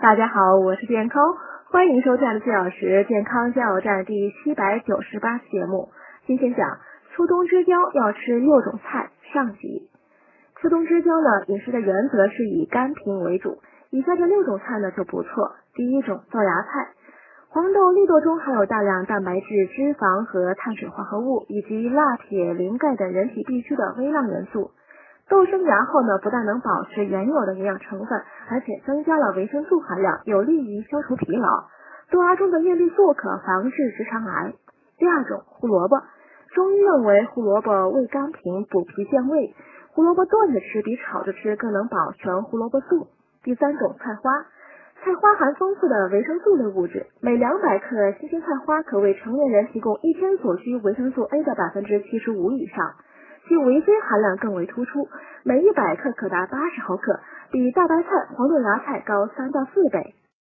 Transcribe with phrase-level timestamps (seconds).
[0.00, 1.34] 大家好，我是健康，
[1.72, 5.88] 欢迎收看的四小时健康加油站第七百九十八期节目。
[6.24, 6.78] 今天讲
[7.10, 9.90] 秋冬之交要吃六种菜上集。
[10.62, 13.58] 秋冬之交呢，饮食的原则是以甘平为主，
[13.90, 15.56] 以下这六种菜呢就不错。
[15.74, 16.90] 第一种豆芽菜，
[17.48, 24.70] 黄豆、绿豆中含有大量蛋白质、脂肪和碳水化合物，以及钠、铁、磷、钙等人体必需的微量元素。
[25.28, 31.64] 豆生芽后呢，不但能保持原有的营养成分，而且增加了维生素含量，有利于消除疲劳。
[32.10, 34.54] 豆芽中的叶绿素可防治直肠癌。
[34.96, 36.00] 第二种胡萝卜，
[36.54, 39.54] 中医认为胡萝卜味甘平，补脾健胃。
[39.92, 43.08] 胡萝卜炖着吃比炒着吃更能保全胡萝卜素。
[43.42, 44.30] 第三种菜花，
[45.02, 52.94] 菜花含丰富的维生素类物质，每两百克新鲜菜花可为成年人提供一天所需维生素 A 的百分之七十五以上。
[53.48, 55.08] 其维 C 含量更为突出，
[55.42, 57.18] 每一百克可达八十毫克，
[57.50, 60.14] 比大白菜、黄豆芽菜高三到四倍。